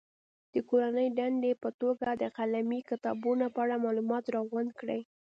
د 0.53 0.55
کورنۍ 0.69 1.07
دندې 1.19 1.51
په 1.63 1.69
توګه 1.81 2.07
د 2.21 2.23
قلمي 2.37 2.79
کتابونو 2.89 3.45
په 3.53 3.59
اړه 3.63 3.83
معلومات 3.85 4.23
راغونډ 4.35 4.69
کړي. 4.79 4.99